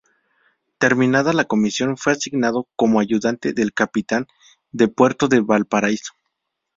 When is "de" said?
4.71-4.87, 5.27-5.41